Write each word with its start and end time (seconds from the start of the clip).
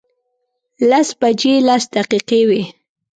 لس 0.89 1.09
بجې 1.19 1.53
لس 1.67 1.83
دقیقې 1.95 2.41
وې. 2.49 2.61